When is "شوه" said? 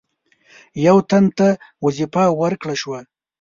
2.81-2.99